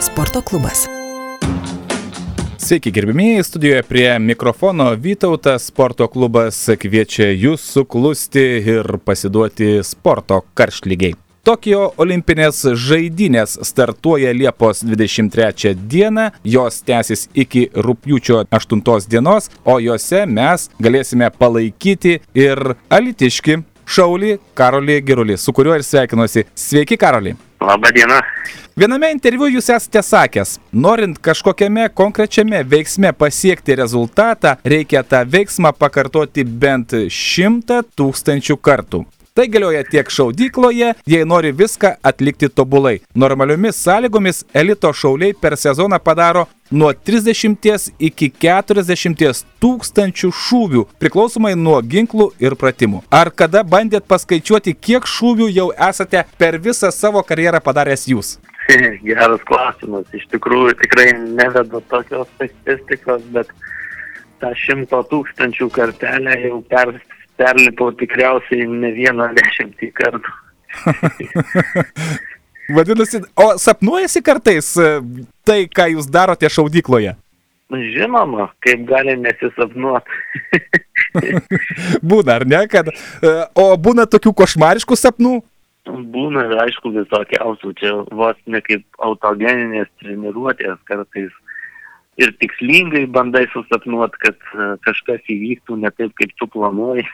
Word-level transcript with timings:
Sporto 0.00 0.42
klubas. 0.42 0.86
Sveiki 2.56 2.90
gerbimieji, 2.90 3.42
studijoje 3.42 3.82
prie 3.82 4.18
mikrofono 4.18 4.90
Vytautas 4.94 5.64
sporto 5.66 6.06
klubas 6.08 6.60
kviečia 6.78 7.32
jūs 7.32 7.64
suklusti 7.72 8.44
ir 8.62 8.98
pasiduoti 9.04 9.80
sporto 9.82 10.38
karštlygiai. 10.54 11.16
Tokijo 11.42 11.88
olimpinės 11.98 12.60
žaidynės 12.78 13.56
startuoja 13.66 14.30
Liepos 14.36 14.84
23 14.86 15.74
dieną, 15.74 16.28
jos 16.44 16.78
tęsis 16.86 17.26
iki 17.34 17.66
rūpjūčio 17.74 18.44
8 18.54 19.10
dienos, 19.10 19.50
o 19.64 19.80
juose 19.82 20.22
mes 20.26 20.70
galėsime 20.78 21.32
palaikyti 21.38 22.20
ir 22.38 22.74
alitiški 22.90 23.64
Šaulį 23.88 24.38
Karolį 24.54 25.00
Gerulį, 25.02 25.38
su 25.40 25.52
kuriuo 25.56 25.74
ir 25.74 25.82
sveikinuosi. 25.82 26.46
Sveiki, 26.54 27.00
Karolį. 27.00 27.38
Labą 27.60 27.88
dieną. 27.94 28.14
Viename 28.78 29.08
interviu 29.10 29.48
jūs 29.50 29.66
esate 29.74 30.02
sakęs, 30.06 30.52
norint 30.70 31.16
kažkokiame 31.18 31.88
konkrečiame 31.90 32.60
veiksme 32.62 33.10
pasiekti 33.12 33.74
rezultatą, 33.80 34.54
reikia 34.62 35.02
tą 35.02 35.24
veiksmą 35.26 35.72
pakartoti 35.74 36.44
bent 36.46 36.94
šimtą 37.10 37.80
tūkstančių 37.98 38.56
kartų. 38.62 39.02
Tai 39.34 39.46
galioja 39.48 39.84
tiek 39.86 40.10
šaudykloje, 40.10 40.92
jei 41.06 41.24
nori 41.24 41.52
viską 41.52 41.94
atlikti 42.02 42.48
tobulai. 42.48 42.98
Normaliomis 43.14 43.82
sąlygomis 43.84 44.44
elito 44.54 44.92
šauliai 44.92 45.36
per 45.40 45.56
sezoną 45.56 45.98
padaro 46.02 46.46
nuo 46.70 46.90
30 46.92 47.92
iki 47.98 48.28
40 48.40 49.44
tūkstančių 49.62 50.30
šūvių, 50.42 50.84
priklausomai 51.00 51.54
nuo 51.56 51.78
ginklų 51.82 52.32
ir 52.42 52.56
pratimų. 52.58 53.02
Ar 53.10 53.30
kada 53.30 53.62
bandėt 53.64 54.08
paskaičiuoti, 54.10 54.74
kiek 54.74 55.06
šūvių 55.06 55.48
jau 55.52 55.70
esate 55.88 56.24
per 56.38 56.58
visą 56.58 56.92
savo 56.92 57.22
karjerą 57.22 57.62
padaręs 57.64 58.08
jūs? 58.10 58.36
Geras 59.08 59.44
klausimas. 59.48 60.08
Iš 60.14 60.26
tikrųjų, 60.34 60.74
tikrai 60.82 61.12
nevedu 61.16 61.80
tokios 61.90 62.28
statistikos, 62.36 63.24
bet 63.32 63.50
tą 64.42 64.52
šimto 64.58 65.00
tūkstančių 65.10 65.70
kartelę 65.74 66.36
jau 66.44 66.60
per, 66.70 66.92
perlipau 67.38 67.92
tikriausiai 67.98 68.66
ne 68.68 68.92
vieną 68.96 69.30
dešimtį 69.38 69.92
kartų. 69.96 70.34
Vadinasi, 72.76 73.22
o 73.36 73.54
sapnuojasi 73.58 74.20
kartais 74.22 74.74
e, 74.76 74.88
tai, 75.48 75.62
ką 75.72 75.88
jūs 75.94 76.10
darote 76.12 76.50
šaudykloje? 76.52 77.14
Žinoma, 77.68 78.50
kaip 78.64 78.84
gali 78.88 79.14
nesisapnuoti. 79.20 80.18
būna, 82.10 82.38
ar 82.38 82.44
ne? 82.48 82.60
Kad, 82.68 82.90
e, 82.92 83.32
o 83.56 83.70
būna 83.80 84.04
tokių 84.08 84.34
košmariškų 84.42 84.98
sapnų? 85.00 85.34
Būna 85.88 86.44
aišku 86.66 86.92
visokiausių, 86.92 87.72
čia 87.80 87.94
vos 88.12 88.36
ne 88.44 88.60
kaip 88.64 88.84
autogeninės 89.00 89.88
treniruotės 90.02 90.76
kartais 90.88 91.32
ir 92.18 92.32
tikslingai 92.42 93.04
bandai 93.14 93.44
susapnuot, 93.52 94.16
kad 94.22 94.38
e, 94.54 94.68
kažkas 94.86 95.30
įvyktų 95.30 95.78
ne 95.82 95.90
taip, 95.94 96.14
kaip 96.18 96.32
tu 96.40 96.48
planuoji. 96.54 97.06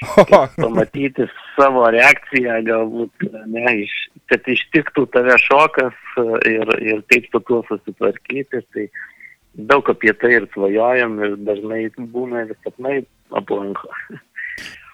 pamatyti 0.64 1.28
savo 1.56 1.86
reakciją, 1.94 2.58
galbūt, 2.68 3.28
ne, 3.52 3.64
iš, 3.86 3.94
kad 4.32 4.48
ištiktų 4.56 5.06
tave 5.14 5.38
šokas 5.46 5.96
e, 6.20 6.26
ir, 6.52 6.74
ir 6.92 7.06
taip 7.12 7.30
su 7.32 7.40
tuo 7.48 7.62
susitvarkyti. 7.70 8.62
Tai 8.74 8.86
daug 9.72 9.88
apie 9.92 10.12
tai 10.20 10.36
ir 10.40 10.50
svajojam 10.52 11.16
ir 11.24 11.40
dažnai 11.48 11.86
būna 11.96 12.46
ir 12.46 12.54
sapnai 12.60 13.00
aplanko. 13.32 13.88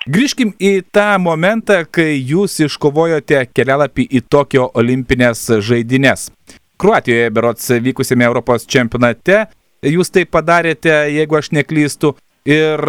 Grįžkim 0.09 0.55
į 0.63 0.87
tą 0.95 1.19
momentą, 1.21 1.83
kai 1.85 2.15
jūs 2.17 2.55
iškovojote 2.65 3.43
kelialapį 3.53 4.07
į 4.09 4.23
Tokio 4.31 4.71
olimpinės 4.79 5.43
žaidynės. 5.67 6.31
Kruatijoje 6.79 7.31
berots 7.35 7.73
vykusėme 7.83 8.27
Europos 8.29 8.67
čempionate. 8.71 9.47
Jūs 9.83 10.13
tai 10.15 10.25
padarėte, 10.27 10.93
jeigu 11.11 11.39
aš 11.39 11.51
neklystu. 11.57 12.13
Ir 12.47 12.83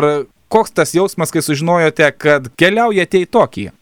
koks 0.53 0.73
tas 0.77 0.93
jausmas, 0.93 1.33
kai 1.33 1.41
sužinojote, 1.45 2.11
kad 2.21 2.51
keliaujate 2.59 3.23
į 3.25 3.29
Tokiją? 3.33 3.73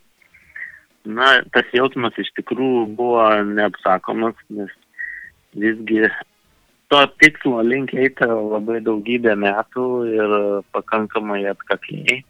Na, 1.07 1.37
tas 1.55 1.67
jausmas 1.75 2.15
iš 2.19 2.31
tikrųjų 2.39 2.87
buvo 2.97 3.27
neapsakomas, 3.47 4.35
nes 4.51 4.71
visgi 5.55 6.07
to 6.91 7.03
tikslo 7.19 7.61
link 7.63 7.93
eita 7.95 8.27
labai 8.27 8.79
daugybę 8.83 9.35
metų 9.39 9.87
ir 10.11 10.35
pakankamai 10.75 11.43
atkakliai. 11.51 12.23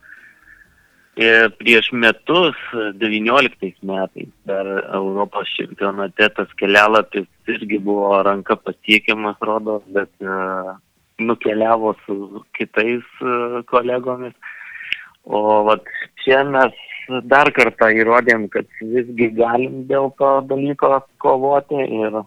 Ir 1.18 1.48
prieš 1.58 1.88
metus, 1.98 2.58
19 3.02 3.82
metais, 3.90 4.28
per 4.46 4.68
Europos 4.94 5.50
čempionate 5.58 6.28
tas 6.38 6.52
kelialapis 6.60 7.26
irgi 7.50 7.80
buvo 7.82 8.12
ranka 8.22 8.54
pasiekiamas, 8.62 9.40
rodo, 9.42 9.80
bet 9.96 10.12
uh, 10.22 10.76
nukeliavo 11.18 11.96
su 12.04 12.44
kitais 12.54 13.08
uh, 13.26 13.64
kolegomis. 13.66 14.36
O 15.26 15.64
vat, 15.66 15.90
čia 16.22 16.44
mes 16.46 16.78
dar 17.26 17.50
kartą 17.56 17.90
įrodėm, 17.98 18.46
kad 18.54 18.70
visgi 18.84 19.32
galim 19.40 19.88
dėl 19.90 20.12
to 20.22 20.30
dalyko 20.52 21.00
kovoti 21.18 21.82
ir 21.82 22.20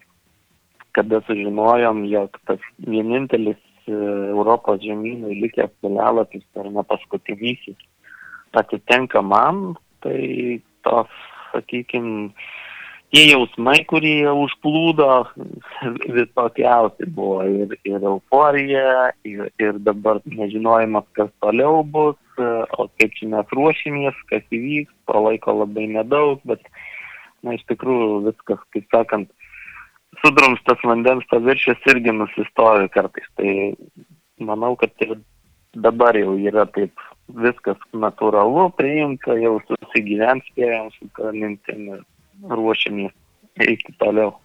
kada 0.99 1.23
sužinojom, 1.29 2.03
jog 2.11 2.43
tas 2.51 2.67
vienintelis 2.91 3.63
uh, 3.87 4.35
Europos 4.35 4.83
žemynui 4.83 5.39
likęs 5.45 5.71
kelialapis 5.79 6.43
per 6.51 6.67
nepaskutinysis 6.75 7.79
atitenka 8.57 9.23
man, 9.23 9.75
tai 10.05 10.61
tos, 10.87 11.11
sakykime, 11.53 12.31
tie 13.11 13.25
jausmai, 13.33 13.81
kurie 13.91 14.25
užplūdo, 14.31 15.09
visokiausi 16.19 17.09
buvo 17.11 17.43
ir, 17.49 17.75
ir 17.89 18.07
euforija, 18.13 19.11
ir, 19.27 19.51
ir 19.63 19.81
dabar 19.87 20.23
nežinojimas, 20.27 21.09
kas 21.19 21.33
toliau 21.43 21.83
bus, 21.83 22.19
o 22.41 22.87
kaip 23.01 23.17
čia 23.19 23.29
mes 23.35 23.57
ruošimės, 23.57 24.23
kas 24.31 24.47
įvyks, 24.55 24.95
to 25.11 25.27
laiko 25.27 25.59
labai 25.63 25.89
nedaug, 25.91 26.41
bet, 26.49 26.63
na, 27.45 27.57
iš 27.59 27.67
tikrųjų 27.73 28.23
viskas, 28.31 28.63
kaip 28.75 28.87
sakant, 28.95 29.31
sudrumstas 30.25 30.81
vandens 30.87 31.27
paviršius 31.31 31.83
irgi 31.93 32.15
nusistovi 32.15 32.89
kartais. 32.95 33.29
Tai 33.39 33.53
manau, 34.43 34.75
kad 34.81 34.95
ir 35.05 35.19
dabar 35.75 36.19
jau 36.19 36.35
yra 36.39 36.67
taip 36.75 36.95
viskas 37.37 37.81
natūralu, 37.95 38.69
priimta, 38.79 39.37
jau 39.41 39.59
susigyvent 39.69 40.47
spėjom 40.51 40.93
su 40.97 41.11
tą 41.17 41.33
mintim 41.37 41.89
ir 41.97 42.05
ruošiamės 42.51 43.13
eiti 43.67 43.95
toliau. 44.01 44.37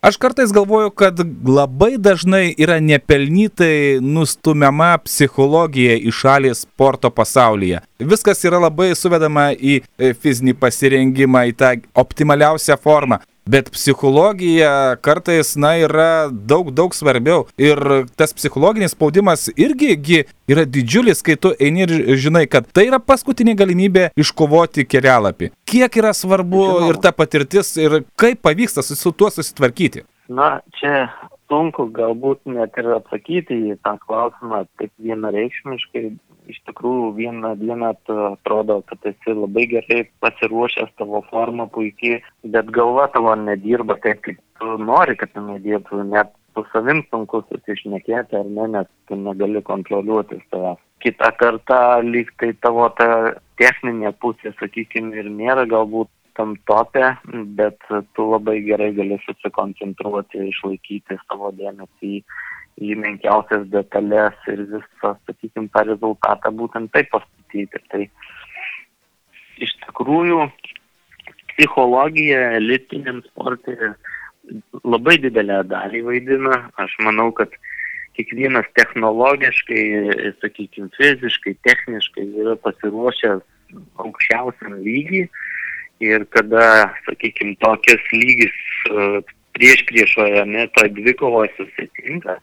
Aš 0.00 0.16
kartais 0.16 0.52
galvoju, 0.52 0.90
kad 0.96 1.18
labai 1.44 1.98
dažnai 2.00 2.54
yra 2.56 2.78
nepelnytai 2.80 3.98
nustumiama 4.00 4.94
psichologija 5.04 5.98
į 6.00 6.14
šalį 6.16 6.54
sporto 6.56 7.10
pasaulyje. 7.12 7.82
Viskas 8.00 8.40
yra 8.48 8.62
labai 8.64 8.94
suvedama 8.96 9.50
į 9.52 9.82
fizinį 10.22 10.54
pasirengimą, 10.56 11.42
į 11.52 11.56
tą 11.60 11.74
optimaliausią 12.00 12.78
formą. 12.80 13.20
Bet 13.48 13.70
psichologija 13.72 14.96
kartais, 15.02 15.54
na, 15.56 15.72
yra 15.80 16.28
daug, 16.30 16.70
daug 16.74 16.94
svarbiau. 16.94 17.46
Ir 17.60 17.80
tas 18.18 18.34
psichologinis 18.36 18.92
spaudimas 18.94 19.48
irgi 19.56 20.24
yra 20.50 20.66
didžiulis, 20.68 21.22
kai 21.24 21.38
tu 21.40 21.54
eini 21.58 21.86
ir 21.86 22.16
žinai, 22.20 22.44
kad 22.50 22.68
tai 22.74 22.86
yra 22.90 23.00
paskutinė 23.02 23.56
galimybė 23.58 24.10
iškovoti 24.20 24.86
kelialapį. 24.86 25.50
Kiek 25.70 26.00
yra 26.02 26.12
svarbu 26.16 26.62
Žinoma. 26.66 26.92
ir 26.92 27.00
ta 27.02 27.12
patirtis, 27.16 27.74
ir 27.80 28.02
kaip 28.20 28.42
pavyksta 28.44 28.84
su 28.86 29.12
tuo 29.12 29.30
susitvarkyti? 29.32 30.04
Na, 30.30 30.60
čia 30.78 31.08
sunku 31.50 31.88
galbūt 31.96 32.46
net 32.46 32.78
ir 32.80 32.88
atsakyti 32.94 33.58
į 33.72 33.78
tą 33.84 33.96
klausimą 34.06 34.64
taip 34.80 34.92
vienareikšmiškai. 35.02 36.04
Iš 36.50 36.58
tikrųjų, 36.66 37.10
vieną 37.18 37.52
dieną 37.60 37.92
atrodo, 37.92 38.80
kad 38.88 39.04
esi 39.06 39.34
labai 39.36 39.66
gerai 39.70 40.00
pasiruošęs, 40.24 40.94
tavo 40.98 41.20
forma 41.28 41.68
puikiai, 41.70 42.22
bet 42.54 42.72
galva 42.74 43.06
tavo 43.14 43.36
nedirba 43.38 43.98
taip, 44.02 44.22
kaip 44.24 44.40
tu 44.58 44.78
nori, 44.82 45.14
kad 45.20 45.36
jinai 45.36 45.60
dirbtų. 45.62 46.00
Net 46.10 46.32
su 46.56 46.64
savim 46.72 47.04
sunku 47.10 47.42
susišnekėti 47.50 48.38
ar 48.40 48.48
ne, 48.48 48.66
nes 48.74 48.88
tu 49.06 49.18
negali 49.20 49.62
kontroliuoti 49.66 50.40
savęs. 50.48 50.80
Kita 51.00 51.30
kartą 51.40 52.00
lyg 52.04 52.32
tai 52.40 52.50
tavo 52.64 52.88
ta 52.98 53.36
techninė 53.60 54.10
pusė, 54.20 54.52
sakykime, 54.58 55.14
ir 55.22 55.30
nėra 55.30 55.68
galbūt 55.70 56.10
tam 56.40 56.56
tope, 56.64 57.04
bet 57.58 57.78
tu 58.16 58.24
labai 58.32 58.60
gerai 58.64 58.92
gali 58.96 59.18
susikoncentruoti, 59.26 60.40
išlaikyti 60.48 61.18
savo 61.26 61.50
dėmesį 61.58 62.12
į, 62.16 62.20
į 62.80 62.96
menkiausias 63.02 63.66
detalės 63.74 64.38
ir 64.48 64.64
visą, 64.70 65.12
sakykime, 65.28 65.68
tą 65.74 65.84
rezultatą 65.90 66.52
būtent 66.56 66.92
taip 66.96 67.10
pastatyti. 67.12 67.82
Tai 67.92 68.06
iš 69.66 69.74
tikrųjų 69.84 70.46
psichologija 71.52 72.56
elitiniam 72.56 73.20
sportui 73.28 73.76
labai 74.80 75.18
didelę 75.20 75.60
dalį 75.68 76.04
vaidina. 76.08 76.62
Aš 76.80 76.96
manau, 77.04 77.28
kad 77.36 77.52
kiekvienas 78.16 78.68
technologiškai, 78.80 79.84
sakykime, 80.40 80.88
fiziškai, 80.96 81.58
techniškai 81.68 82.26
yra 82.40 82.56
pasiruošęs 82.64 83.44
aukščiausiam 84.00 84.80
lygiai 84.80 85.28
ir 86.00 86.24
kada, 86.34 86.90
sakykime, 87.06 87.56
tokias 87.60 88.02
lygis 88.14 88.56
uh, 88.90 89.20
prieš 89.56 89.84
priešoje, 89.88 90.44
ne, 90.48 90.66
toj 90.76 90.88
dvikovoje 90.96 91.52
susitinka, 91.56 92.38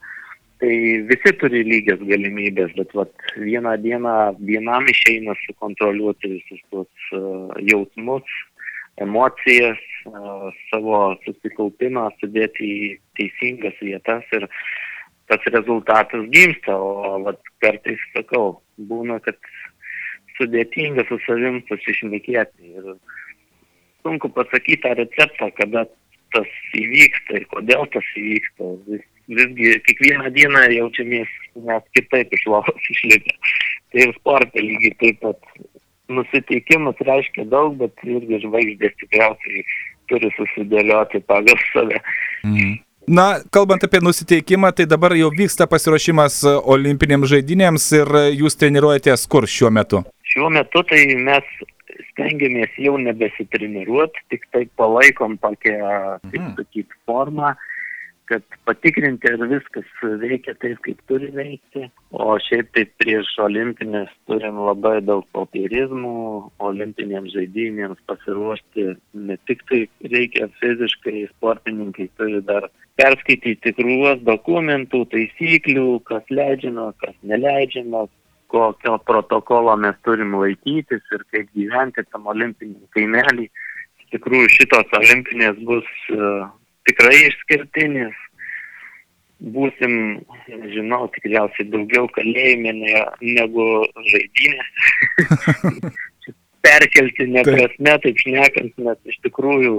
tai 0.62 0.74
visi 1.10 1.32
turi 1.40 1.64
lygias 1.66 2.02
galimybės, 2.06 2.74
bet 2.78 2.94
vat, 2.98 3.12
vieną 3.38 3.76
dieną 3.82 4.14
vienam 4.46 4.86
išeina 4.90 5.34
sukontroliuoti 5.44 6.34
visus 6.36 6.62
tos 6.70 7.10
uh, 7.18 7.50
jausmus, 7.70 8.26
emocijas, 9.02 9.82
uh, 10.10 10.48
savo 10.70 11.02
susikaupimą 11.26 12.08
sudėti 12.18 12.66
į 12.66 12.90
teisingas 13.18 13.78
vietas 13.82 14.26
ir 14.34 14.48
tas 15.28 15.44
rezultatas 15.52 16.24
gimsta, 16.32 16.74
o 16.74 17.18
vat, 17.26 17.42
kartais 17.62 18.00
sakau, 18.14 18.60
būna, 18.78 19.18
kad 19.26 19.36
sudėtinga 20.38 21.04
su 21.08 21.18
savim 21.26 21.60
pasišnekėti 21.68 22.74
ir 22.78 22.94
sunku 24.08 24.32
pasakyti 24.32 24.80
tą 24.82 24.96
receptą, 24.96 25.52
kada 25.60 25.84
tas 26.32 26.48
įvyksta 26.76 27.40
ir 27.40 27.46
kodėl 27.52 27.84
tas 27.92 28.12
įvyksta. 28.16 28.72
Vis, 28.88 29.04
visgi 29.28 29.74
kiekvieną 29.84 30.32
dieną 30.32 30.64
jaučiamės 30.72 31.34
mes 31.68 31.84
kitaip 31.96 32.32
iš 32.32 32.46
lovos 32.48 32.90
išlipę. 32.94 33.36
Tai 33.92 34.04
ir 34.06 34.16
sporte 34.16 34.64
lygiai 34.64 34.96
taip 35.02 35.20
pat 35.24 35.52
nusiteikimas 36.08 37.00
reiškia 37.04 37.44
daug, 37.52 37.76
bet 37.80 38.04
irgi 38.08 38.40
žvaigždės 38.44 38.96
tikriausiai 39.02 39.64
turi 40.08 40.30
susidėlioti 40.36 41.20
pagal 41.28 41.58
save. 41.72 42.00
Mhm. 42.44 42.78
Na, 43.08 43.40
kalbant 43.52 43.84
apie 43.84 44.02
nusiteikimą, 44.04 44.68
tai 44.76 44.84
dabar 44.84 45.14
jau 45.16 45.30
vyksta 45.32 45.64
pasiruošimas 45.68 46.42
olimpinėms 46.68 47.30
žaidynėms 47.30 47.86
ir 47.96 48.10
jūs 48.36 48.58
treniruojatės 48.60 49.24
kur 49.32 49.46
šiuo 49.48 49.70
metu? 49.72 50.02
Šiuo 50.28 50.50
metu 50.52 50.82
tai 50.90 51.00
mes 51.16 51.46
stengiamės 52.18 52.74
jau 52.82 52.98
nebesitreniruoti, 52.98 54.26
tik 54.34 54.46
tai 54.52 54.66
palaikom 54.80 55.38
tokią, 55.38 55.78
kaip 56.26 56.40
mhm. 56.42 56.54
sakyt, 56.58 56.96
formą, 57.06 57.54
kad 58.28 58.44
patikrinti, 58.68 59.30
ar 59.30 59.44
viskas 59.48 59.86
veikia 60.20 60.52
taip, 60.60 60.80
kaip 60.84 60.98
turi 61.08 61.30
veikti. 61.32 61.86
O 62.12 62.34
šiaip 62.44 62.68
tai 62.76 62.84
prieš 63.00 63.30
olimpinės 63.44 64.10
turim 64.28 64.58
labai 64.66 64.98
daug 65.06 65.24
popierizmų, 65.36 66.12
olimpinėms 66.68 67.32
žaidynėms 67.36 68.02
pasiruošti 68.10 68.90
ne 69.28 69.38
tik 69.48 69.64
tai 69.70 69.80
reikia 70.12 70.50
fiziškai, 70.60 71.24
sportininkai 71.36 72.10
turi 72.20 72.42
dar 72.50 72.68
perskaityti 73.00 73.72
krūvas 73.78 74.20
dokumentų, 74.26 75.04
taisyklių, 75.14 75.88
kas 76.10 76.28
leidžiama, 76.28 76.90
kas 77.00 77.16
neleidžiama, 77.32 78.04
kokio 78.48 78.98
protokolo 79.06 79.76
mes 79.76 79.96
turim 80.04 80.34
laikytis 80.40 81.04
ir 81.14 81.24
kaip 81.32 81.50
gyventi 81.56 82.04
tam 82.12 82.26
olimpiniam 82.32 82.86
kaimelį. 82.96 83.48
Iš 84.00 84.14
tikrųjų 84.16 84.48
šitos 84.54 84.96
olimpinės 84.98 85.60
bus 85.68 85.88
uh, 86.16 86.48
tikrai 86.88 87.18
išskirtinės. 87.28 88.16
Būsim, 89.54 89.92
žinau, 90.72 91.04
tikriausiai 91.14 91.68
daugiau 91.70 92.08
kalėjime 92.16 92.72
ne, 92.74 93.02
negu 93.22 93.68
žaidynės. 94.10 94.72
Perkelti 96.66 97.28
neprasme, 97.30 97.92
taip 98.02 98.18
šnekant, 98.18 98.72
nes 98.82 98.98
iš 99.06 99.20
tikrųjų 99.28 99.76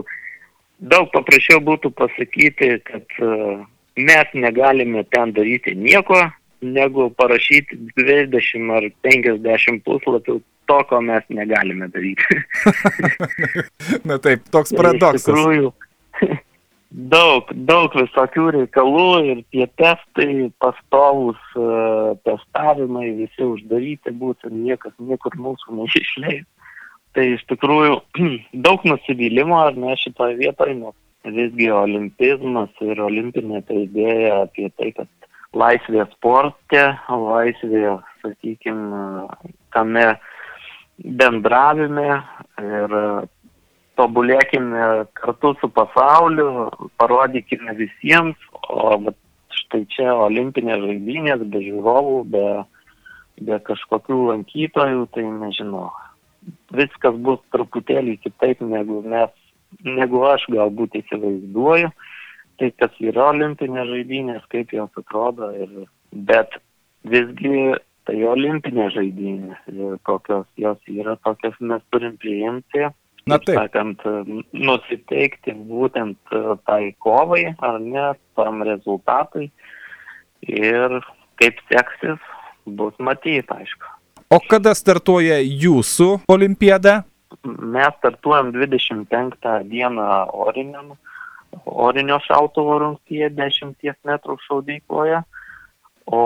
daug 0.94 1.10
paprasčiau 1.12 1.60
būtų 1.66 1.92
pasakyti, 2.00 2.78
kad 2.88 3.20
uh, 3.20 3.66
mes 4.00 4.32
negalime 4.34 5.04
ten 5.12 5.36
daryti 5.36 5.76
nieko, 5.76 6.22
negu 6.62 7.10
parašyti 7.18 7.78
20 7.98 8.72
ar 8.76 8.88
50 9.06 9.84
puslapių 9.86 10.40
to, 10.70 10.80
ko 10.90 11.02
mes 11.02 11.26
negalime 11.34 11.88
daryti. 11.94 12.42
Na 14.10 14.20
taip, 14.22 14.46
toks 14.54 14.76
paradoksas. 14.78 15.24
Iš 15.24 15.30
tikrųjų, 15.32 15.72
daug, 17.16 17.50
daug 17.72 17.98
visokių 17.98 18.46
reikalų 18.60 19.10
ir 19.32 19.42
tie 19.56 19.66
testai, 19.82 20.30
pastovus 20.62 21.42
uh, 21.58 22.14
testavimai, 22.28 23.10
visi 23.24 23.46
uždaryti 23.48 24.14
būtų, 24.22 24.54
niekas 24.54 24.94
niekur 25.00 25.38
mūsų 25.42 25.82
neišleis. 25.82 26.46
Tai 27.18 27.26
iš 27.34 27.46
tikrųjų 27.50 28.02
daug 28.68 28.86
nusivylimo 28.86 29.58
ar 29.64 29.78
ne 29.78 29.98
šitoje 29.98 30.38
vietoje, 30.44 30.78
nes 30.84 30.98
visgi 31.36 31.72
olimpizmas 31.74 32.70
ir 32.86 33.02
olimpinė 33.04 33.64
ta 33.68 33.76
idėja 33.76 34.44
apie 34.46 34.70
tai, 34.78 34.94
kad 34.96 35.10
laisvė 35.58 36.06
sporte, 36.14 36.84
laisvė, 37.10 37.98
sakykime, 38.22 39.28
tame 39.74 40.06
bendravime 41.00 42.10
ir 42.62 42.96
tobulėkime 44.00 45.08
kartu 45.18 45.56
su 45.60 45.70
pasauliu, 45.76 46.70
parodykime 47.02 47.76
visiems, 47.80 48.38
o 48.70 49.00
štai 49.62 49.84
čia 49.92 50.14
olimpinės 50.28 50.84
žaidynės 50.86 51.44
be 51.52 51.64
žiūrovų, 51.66 52.20
be, 52.36 52.46
be 53.42 53.60
kažkokių 53.68 54.20
lankytojų, 54.32 55.08
tai 55.16 55.26
nežinau. 55.26 55.90
Viskas 56.72 57.18
bus 57.26 57.42
truputėlį 57.54 58.16
kitaip 58.24 58.62
negu 58.64 59.02
mes, 59.04 59.34
negu 59.84 60.24
aš 60.30 60.46
galbūt 60.54 61.02
įsivaizduoju 61.02 61.92
tai, 62.60 62.72
kas 62.80 62.96
yra 63.04 63.30
olimpinės 63.34 63.90
žaidynės, 63.90 64.48
kaip 64.54 64.74
jos 64.76 65.00
atrodo, 65.00 65.52
ir, 65.56 65.86
bet 66.12 66.58
visgi 67.08 67.74
tai 68.10 68.18
olimpinės 68.26 68.96
žaidynės 68.96 70.00
kokios 70.08 70.48
jos 70.58 70.80
yra, 70.90 71.16
tokias 71.26 71.58
mes 71.60 71.84
turim 71.94 72.18
priimti. 72.22 72.90
Na 73.30 73.38
taip. 73.38 73.60
Sakant, 73.60 74.02
nusiteikti 74.56 75.54
būtent 75.70 76.34
tai 76.66 76.96
kovai, 77.04 77.52
ar 77.62 77.78
ne, 77.84 78.08
tam 78.40 78.64
rezultatui. 78.66 79.50
Ir 80.50 80.96
kaip 81.40 81.60
seksis, 81.70 82.20
bus 82.66 82.96
matyti, 82.98 83.44
aišku. 83.54 83.92
O 84.34 84.40
kada 84.50 84.74
startuoja 84.78 85.40
jūsų 85.42 86.10
olimpiada? 86.30 87.04
Mes 87.46 87.94
startuojam 88.00 88.52
25 88.56 89.38
dieną 89.70 90.10
oriniam 90.48 90.96
orinio 91.66 92.20
šautuvo 92.26 92.78
rungtyje 92.84 93.30
10 93.38 93.92
metrų 94.08 94.38
šaudykloje, 94.46 95.24
o 96.10 96.22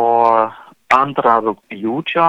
antrą 0.94 1.40
rūpjūčio 1.48 2.28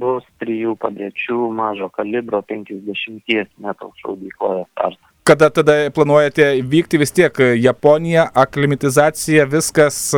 bus 0.00 0.26
trijų 0.42 0.76
padėčių 0.80 1.40
mažo 1.54 1.90
kalibro 1.94 2.42
50 2.46 3.50
metrų 3.58 3.90
šaudykloje 4.02 4.64
startas. 4.72 5.10
Kada 5.24 5.48
tada 5.48 5.74
planuojate 5.94 6.50
vykti 6.68 7.00
vis 7.00 7.12
tiek 7.16 7.38
Japonija, 7.56 8.26
aklimatizacija, 8.36 9.46
viskas 9.48 10.10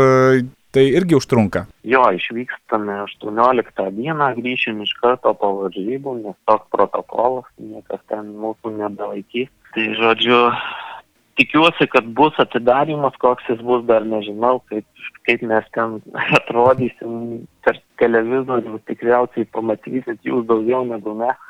tai 0.74 0.84
irgi 0.92 1.16
užtrunka? 1.16 1.64
Jo, 1.88 2.02
išvykstame 2.18 2.98
18 3.06 3.86
dieną, 3.96 4.32
grįšim 4.36 4.82
iš 4.84 4.92
karto 5.00 5.32
po 5.38 5.52
varžybų, 5.62 6.16
nes 6.24 6.36
toks 6.50 6.68
protokolas, 6.74 7.46
niekas 7.56 8.02
ten 8.10 8.34
mūsų 8.42 8.74
nebelaikys. 8.82 9.48
Tai 9.76 9.86
žodžiu, 10.00 10.40
tikiuosi, 11.36 11.86
kad 11.92 12.08
bus 12.18 12.38
atidarimas, 12.42 13.16
koks 13.22 13.48
jis 13.50 13.60
bus, 13.64 13.84
dar 13.88 14.04
nežinau, 14.08 14.60
kaip, 14.70 14.86
kaip 15.28 15.42
mes 15.50 15.68
ten 15.76 15.98
atrodysim 16.40 17.44
per 17.66 17.80
televizorių, 18.02 18.80
tikriausiai 18.90 19.48
pamatysit 19.56 20.20
jūs 20.26 20.46
daugiau 20.50 20.84
negu 20.88 21.16
mes. 21.18 21.42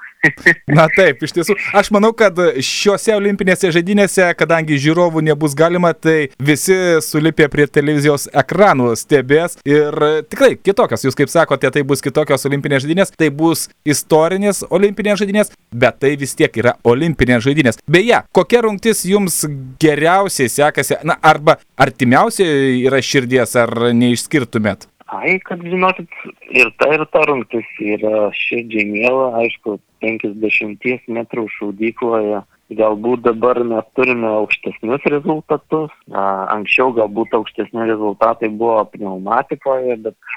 Na 0.79 0.87
taip, 0.93 1.23
iš 1.23 1.35
tiesų, 1.37 1.57
aš 1.77 1.91
manau, 1.95 2.13
kad 2.17 2.39
šiuose 2.65 3.15
olimpinėse 3.17 3.71
žaidynėse, 3.75 4.27
kadangi 4.39 4.79
žiūrovų 4.83 5.23
nebus 5.27 5.55
galima, 5.59 5.93
tai 5.95 6.31
visi 6.43 6.77
sulipė 7.05 7.49
prie 7.53 7.67
televizijos 7.71 8.27
ekranų 8.35 8.93
stebės 8.99 9.59
ir 9.69 9.97
tikrai 10.31 10.55
kitokios, 10.57 11.07
jūs 11.07 11.19
kaip 11.19 11.33
sakote, 11.33 11.71
tai 11.73 11.85
bus 11.87 12.03
kitokios 12.05 12.47
olimpinės 12.49 12.85
žaidynės, 12.87 13.15
tai 13.19 13.31
bus 13.35 13.69
istorinės 13.87 14.65
olimpinės 14.71 15.23
žaidynės, 15.23 15.55
bet 15.75 16.01
tai 16.03 16.17
vis 16.21 16.35
tiek 16.39 16.61
yra 16.63 16.77
olimpinės 16.87 17.45
žaidynės. 17.47 17.81
Beje, 17.91 18.23
kokia 18.37 18.65
rungtis 18.67 19.05
jums 19.09 19.43
geriausiai 19.83 20.51
sekasi, 20.53 21.01
na 21.07 21.19
arba 21.23 21.59
artimiausiai 21.79 22.83
yra 22.87 23.03
širdies, 23.05 23.57
ar 23.61 23.93
neišskirtumėt? 23.95 24.89
Ai, 25.07 25.37
kad 25.39 25.61
žinokit, 25.63 26.11
ir 26.51 26.73
ta 26.83 26.89
ir 26.95 27.05
ta 27.15 27.23
rungtis 27.29 27.67
yra 27.79 28.27
širdžiai 28.35 28.89
mėla, 28.91 29.29
aišku, 29.43 29.77
50 30.03 31.07
metrų 31.15 31.47
šaudykloje. 31.59 32.41
Galbūt 32.75 33.23
dabar 33.23 33.61
mes 33.63 33.87
turime 33.95 34.27
aukštesnius 34.41 35.05
rezultatus. 35.13 35.93
Anksčiau 36.11 36.91
galbūt 36.97 37.37
aukštesni 37.39 37.87
rezultatai 37.87 38.51
buvo 38.51 38.83
pneumatikoje, 38.97 39.95
bet 40.09 40.35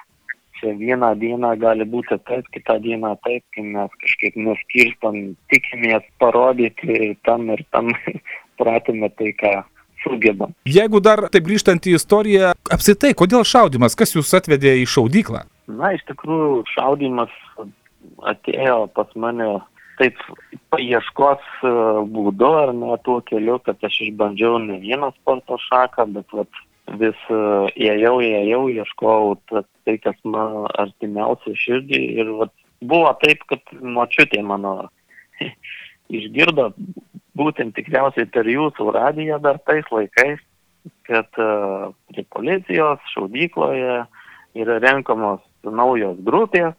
čia 0.60 0.76
vieną 0.78 1.16
dieną 1.18 1.56
gali 1.58 1.90
būti 1.90 2.20
taip, 2.30 2.46
kitą 2.54 2.78
dieną 2.86 3.16
taip, 3.26 3.42
kai 3.56 3.66
mes 3.74 3.98
kažkaip 4.06 4.38
neskirstam, 4.38 5.20
tikimės 5.50 6.06
parodyti 6.22 7.16
tam 7.26 7.50
ir 7.56 7.66
tam 7.74 7.90
pratime 8.62 9.10
tai, 9.18 9.34
ką 9.42 9.58
sugebam. 10.04 10.54
Jeigu 10.70 11.02
dar 11.04 11.26
taip 11.34 11.48
grįžtant 11.48 11.88
į 11.90 11.98
istoriją, 12.00 12.54
apsitai, 12.72 13.14
kodėl 13.18 13.46
šaudimas, 13.48 13.98
kas 14.00 14.16
jūs 14.16 14.32
atvedė 14.38 14.78
į 14.82 14.88
šaudyklą? 14.90 15.44
Na, 15.70 15.94
iš 15.96 16.06
tikrųjų, 16.10 16.64
šaudimas 16.74 17.34
atėjo 18.32 18.88
pas 18.96 19.12
mane 19.20 19.50
taip 20.00 20.20
paieškos 20.74 21.44
e, 21.68 21.74
būdu 22.14 22.50
ar 22.62 22.72
ne 22.76 22.96
tuo 23.04 23.20
keliu, 23.28 23.58
kad 23.64 23.82
aš 23.84 24.00
išbandžiau 24.08 24.60
ne 24.64 24.80
vieną 24.84 25.12
sporto 25.18 25.60
šaką, 25.66 26.08
bet 26.16 26.36
vat, 26.36 26.62
vis 27.02 27.20
e, 27.28 27.42
ėjau, 27.90 28.16
ėjau, 28.24 28.62
ieškojau 28.80 29.36
tai, 29.52 29.98
kas 30.06 30.16
man 30.24 30.70
artimiausia 30.80 31.56
širdį 31.66 32.02
ir 32.22 32.32
vat, 32.40 32.54
buvo 32.80 33.12
taip, 33.24 33.44
kad 33.52 33.76
močiutė 33.82 34.42
mano 34.46 34.74
išgirdo 36.20 36.72
būtent 37.38 37.76
tikriausiai 37.78 38.30
per 38.34 38.48
jūsų 38.50 38.92
radiją 38.96 39.40
dar 39.44 39.60
tais 39.68 39.86
laikais, 39.94 40.42
kad 41.10 41.42
uh, 41.42 41.92
prie 42.10 42.26
policijos 42.34 43.04
šaudykloje 43.14 44.00
yra 44.58 44.80
renkamos 44.82 45.44
naujos 45.64 46.18
grupės 46.26 46.76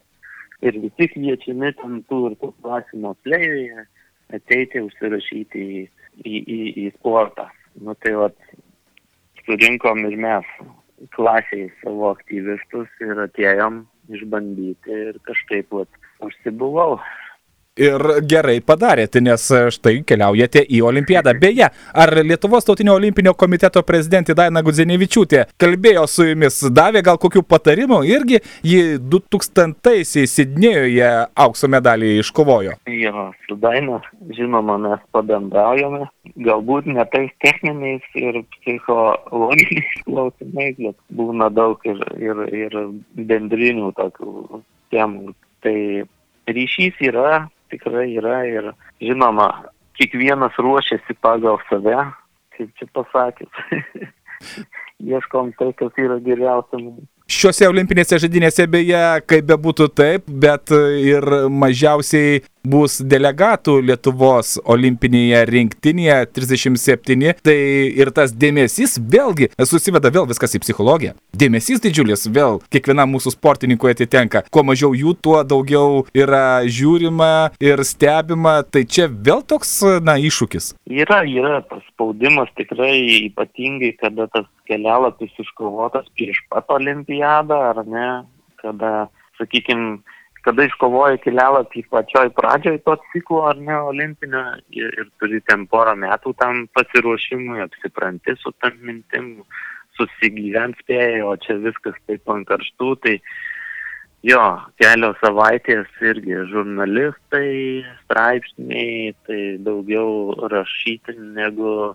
ir 0.64 0.76
visi 0.80 1.08
kviečiami 1.12 1.72
tam 1.78 2.00
tų 2.08 2.20
ir 2.30 2.36
tų 2.40 2.52
klasių 2.62 3.02
moksleiviai 3.04 3.86
ateiti 4.34 4.82
užsirašyti 4.86 5.62
į, 5.62 5.86
į, 6.24 6.34
į, 6.40 6.60
į 6.84 6.90
sportą. 6.98 7.48
Nu 7.80 7.94
tai 8.02 8.14
vat, 8.18 8.36
surinkom 9.44 10.04
ir 10.08 10.16
mes 10.20 10.46
klasiai 11.16 11.70
savo 11.80 12.12
aktyvistus 12.12 12.90
ir 13.02 13.24
atėjom 13.24 13.84
išbandyti 14.12 15.00
ir 15.08 15.18
kažkaip 15.26 15.72
vat, 15.74 15.90
užsibuvau. 16.24 16.98
Ir 17.78 18.02
gerai 18.26 18.56
padarėte, 18.66 19.20
nes 19.22 19.44
štai 19.76 20.00
keliaujate 20.02 20.64
į 20.74 20.80
Olimpiadą. 20.88 21.36
Beje, 21.38 21.68
ar 21.70 22.10
Lietuvos 22.26 22.66
tautinio 22.66 22.96
olimpinio 22.98 23.30
komiteto 23.38 23.84
prezidentė 23.86 24.34
Daina 24.34 24.58
Gudzenevičiūtė 24.66 25.44
kalbėjo 25.60 26.02
su 26.10 26.26
jumis, 26.26 26.58
davė 26.74 27.04
gal 27.06 27.20
kokių 27.22 27.44
patarimų 27.46 28.00
irgi, 28.10 28.40
ji 28.66 28.98
2000-aisiais 28.98 30.34
Sidnėjoje 30.34 31.12
aukso 31.44 31.70
medalį 31.70 32.16
iškovojo. 32.24 32.74
Jo, 32.90 33.28
su 33.46 33.56
Daina, 33.62 34.00
žinoma, 34.34 34.74
mes 34.82 35.06
pabendraujame, 35.14 36.08
galbūt 36.42 36.90
ne 36.90 37.06
tais 37.14 37.30
techniniais 37.46 38.02
ir 38.18 38.42
psichologiniais 38.56 39.94
klausimais, 40.08 40.74
bet 40.74 40.98
būna 41.22 41.52
daug 41.54 41.86
ir, 41.86 42.02
ir, 42.18 42.42
ir 42.50 42.76
bendrinių 43.30 43.94
tokių 44.02 44.60
temų. 44.90 45.38
Tai 45.62 45.78
ryšys 46.50 47.00
yra, 47.06 47.46
tikrai 47.72 48.08
yra 48.18 48.42
ir 48.48 48.72
žinoma, 49.02 49.50
kiekvienas 49.98 50.56
ruošiasi 50.58 51.16
pagal 51.22 51.60
save, 51.68 51.96
kaip 52.56 52.74
čia 52.78 52.90
pasakys. 52.96 53.64
Ieškom 55.10 55.54
tai, 55.56 55.72
kas 55.78 55.96
yra 56.00 56.18
geriausia 56.24 56.80
mums 56.80 57.08
šiuose 57.30 57.68
olimpinėse 57.70 58.18
žaidynėse 58.20 58.66
beje, 58.70 59.00
kaip 59.30 59.46
bebūtų 59.50 59.88
taip, 59.96 60.26
bet 60.26 60.72
ir 60.74 61.26
mažiausiai 61.62 62.40
bus 62.66 62.98
delegatų 63.00 63.78
Lietuvos 63.88 64.56
olimpinėje 64.68 65.42
rinktinėje 65.48 66.18
37, 66.36 67.34
tai 67.44 67.56
ir 67.96 68.12
tas 68.16 68.34
dėmesys 68.36 68.98
vėlgi 69.00 69.50
susiveda 69.60 70.12
vėl 70.12 70.28
viskas 70.30 70.56
į 70.56 70.62
psichologiją. 70.64 71.14
Dėmesys 71.36 71.82
didžiulis 71.84 72.26
vėl 72.28 72.60
kiekvienam 72.72 73.12
mūsų 73.14 73.34
sportininkui 73.36 73.92
atitenka. 73.94 74.44
Kuo 74.52 74.64
mažiau 74.66 74.92
jų, 74.96 75.14
tuo 75.22 75.40
daugiau 75.46 76.04
yra 76.16 76.62
žiūrima 76.66 77.52
ir 77.62 77.84
stebima. 77.86 78.60
Tai 78.66 78.84
čia 78.84 79.08
vėl 79.08 79.42
toks, 79.46 79.72
na, 80.04 80.18
iššūkis. 80.20 80.74
Yra, 80.90 81.22
yra 81.24 81.60
tas 81.68 81.82
spaudimas 81.92 82.50
tikrai 82.58 83.26
ypatingai, 83.30 83.94
kada 84.00 84.28
tas 84.32 84.46
kelialapis 84.68 85.32
iškovotas 85.42 86.08
prieš 86.18 86.42
pat 86.52 86.70
olimpiadą, 86.72 87.58
ar 87.72 87.82
ne, 87.88 88.08
kada, 88.60 89.08
sakykime, 89.40 90.00
kada 90.46 90.66
iškovoji 90.68 91.20
kelialapį 91.24 91.84
pačioj 91.92 92.30
pradžioj 92.36 92.80
to 92.86 92.96
ciklo, 93.12 93.44
ar 93.50 93.60
ne, 93.60 93.76
olimpinio, 93.90 94.42
ir, 94.72 94.92
ir 94.96 95.08
turi 95.20 95.42
ten 95.48 95.66
porą 95.70 95.96
metų 96.00 96.34
tam 96.40 96.64
pasiruošimui, 96.76 97.60
apsipranti 97.66 98.36
su 98.40 98.52
tam 98.62 98.78
mintim, 98.86 99.32
susigyvent 99.98 100.78
spėjai, 100.80 101.22
o 101.26 101.34
čia 101.44 101.58
viskas 101.60 101.96
taip 102.08 102.30
ant 102.32 102.48
karštų, 102.48 102.90
tai 103.04 103.16
jo, 104.26 104.44
kelios 104.80 105.18
savaitės 105.24 105.90
irgi 106.04 106.38
žurnalistai, 106.52 107.50
straipsniai, 108.04 109.12
tai 109.28 109.40
daugiau 109.66 110.48
rašyti 110.52 111.16
negu, 111.36 111.94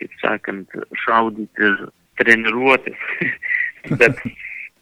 kaip 0.00 0.18
sakant, 0.22 0.80
šaudyti 1.04 1.74
treniruotis. 2.20 3.06
Bet, 4.00 4.20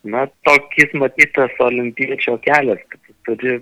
na, 0.04 0.26
tokis 0.46 0.92
matytas 0.98 1.54
olimpiečio 1.62 2.38
kelias, 2.44 2.82
kad 2.92 3.01
turi 3.26 3.60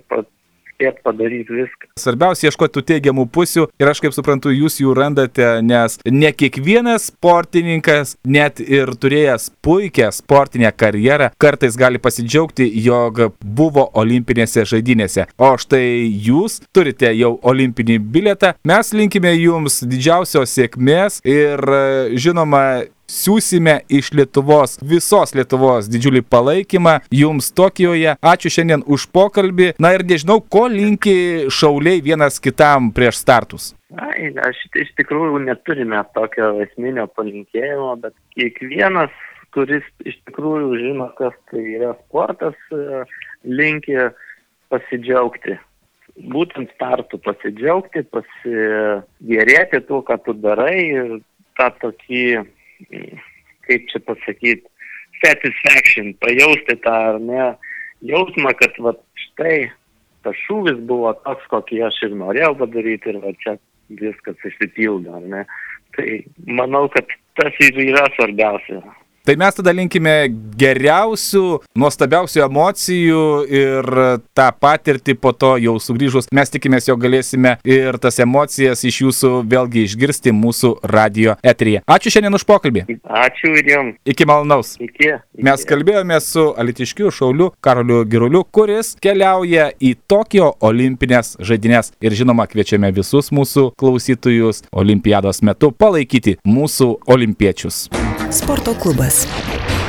spėti 0.81 1.03
padaryti 1.05 1.53
viską. 1.53 1.89
Svarbiausia 1.99 2.49
ieškoti 2.49 2.75
tų 2.77 2.83
teigiamų 2.89 3.27
pusių 3.33 3.67
ir 3.79 3.91
aš 3.91 4.01
kaip 4.03 4.15
suprantu, 4.15 4.51
jūs 4.53 4.79
jų 4.81 4.95
randate, 4.97 5.61
nes 5.61 5.99
ne 6.05 6.31
kiekvienas 6.33 7.09
sportininkas, 7.11 8.15
net 8.25 8.59
ir 8.61 8.93
turėjęs 8.97 9.51
puikią 9.61 10.11
sportinę 10.15 10.71
karjerą, 10.73 11.31
kartais 11.41 11.77
gali 11.77 12.01
pasidžiaugti, 12.01 12.65
jog 12.81 13.27
buvo 13.41 13.89
olimpinėse 13.93 14.65
žaidynėse. 14.65 15.27
O 15.37 15.53
štai 15.61 16.07
jūs 16.07 16.61
turite 16.73 17.11
jau 17.13 17.35
olimpinį 17.43 17.99
bilietą. 18.01 18.55
Mes 18.65 18.93
linkime 18.95 19.33
jums 19.37 19.81
didžiausios 19.85 20.55
sėkmės 20.57 21.21
ir 21.27 21.61
žinoma, 22.17 22.87
siūsime 23.11 23.81
iš 23.91 24.11
Lietuvos, 24.15 24.77
visos 24.87 25.35
Lietuvos 25.35 25.89
didžiulį 25.91 26.23
palaikymą 26.31 26.97
jums 27.15 27.51
Tokijoje. 27.57 28.15
Ačiū 28.23 28.51
šiandien 28.55 28.85
už 28.87 29.09
pokalbį. 29.15 29.73
Na 29.83 29.93
ir 29.97 30.05
nežinau, 30.07 30.39
ko 30.41 30.67
linki 30.71 31.49
šauliai 31.51 32.01
vienas 32.05 32.39
kitam 32.43 32.91
prieš 32.95 33.21
startus. 33.21 33.71
Ai, 33.99 34.31
aš 34.39 34.61
iš 34.79 34.93
tikrųjų 34.99 35.41
neturime 35.43 35.99
tokio 36.15 36.53
esminio 36.63 37.09
palinkėjimo, 37.17 37.97
bet 38.03 38.15
kiekvienas, 38.37 39.11
kuris 39.51 39.83
iš 40.07 40.15
tikrųjų 40.29 40.77
žino, 40.79 41.09
kas 41.17 41.35
tai 41.51 41.65
yra 41.75 41.91
sportas, 42.05 42.55
linki 43.43 43.97
pasidžiaugti. 44.71 45.57
Būtent 46.31 46.71
startų 46.75 47.19
pasidžiaugti, 47.23 48.03
pasigėrėti 48.15 49.83
tuo, 49.87 50.01
ką 50.07 50.17
tu 50.23 50.35
darai 50.39 50.79
ir 50.79 51.13
tą 51.59 51.69
tokį 51.83 52.23
kaip 53.67 53.89
čia 53.91 54.01
pasakyti, 54.07 54.67
satisfaction, 55.21 56.13
pajausti 56.23 56.77
tą, 56.85 56.95
ar 57.11 57.19
ne, 57.21 57.49
jausmą, 58.07 58.53
kad 58.59 58.77
va 58.81 58.95
štai 59.27 59.71
tas 60.25 60.37
šūvis 60.45 60.81
buvo 60.89 61.13
toks, 61.25 61.45
kokį 61.51 61.83
aš 61.87 61.99
ir 62.07 62.15
norėjau 62.17 62.53
padaryti 62.59 63.13
ir 63.13 63.19
va 63.23 63.33
čia 63.41 63.57
viskas 64.01 64.47
išsipildo, 64.47 65.17
ar 65.17 65.27
ne. 65.33 65.45
Tai 65.95 66.07
manau, 66.47 66.85
kad 66.93 67.09
tas 67.39 67.57
ir 67.63 67.79
yra 67.83 68.05
svarbiausia. 68.15 68.81
Tai 69.21 69.35
mes 69.37 69.53
tada 69.53 69.69
linkime 69.69 70.13
geriausių, 70.57 71.43
nuostabiausių 71.77 72.41
emocijų 72.47 73.25
ir 73.53 73.89
tą 74.33 74.47
patirtį 74.57 75.13
po 75.21 75.29
to 75.37 75.51
jau 75.61 75.75
sugrįžus. 75.77 76.31
Mes 76.33 76.49
tikimės, 76.49 76.87
jog 76.89 77.03
galėsime 77.03 77.51
ir 77.61 77.99
tas 78.01 78.17
emocijas 78.23 78.81
iš 78.89 78.97
jūsų 79.03 79.31
vėlgi 79.51 79.83
išgirsti 79.85 80.33
mūsų 80.33 80.71
radio 80.89 81.35
eteryje. 81.45 81.83
Ačiū 81.85 82.15
šiandien 82.15 82.39
už 82.39 82.47
pokalbį. 82.49 82.87
Ačiū 83.05 83.53
ir 83.61 83.69
jums. 83.69 83.99
Iki 84.09 84.25
malonaus. 84.25 84.73
Iki, 84.81 85.11
iki. 85.13 85.45
Mes 85.45 85.67
kalbėjome 85.69 86.17
su 86.25 86.47
alitiškiu 86.57 87.13
šauliu 87.13 87.51
Karoliu 87.61 88.01
Giruliu, 88.09 88.41
kuris 88.49 88.95
keliauja 89.05 89.69
į 89.77 89.93
Tokijo 90.09 90.55
olimpinės 90.65 91.35
žaidynės. 91.37 91.93
Ir 92.01 92.17
žinoma, 92.17 92.49
kviečiame 92.49 92.89
visus 92.97 93.29
mūsų 93.29 93.69
klausytojus 93.77 94.65
olimpiados 94.73 95.43
metu 95.45 95.69
palaikyti 95.69 96.39
mūsų 96.41 96.95
olimpiečius. 97.05 97.85
Sporto 98.31 98.73
klubas. 98.79 99.10
Podcast. 99.11 99.80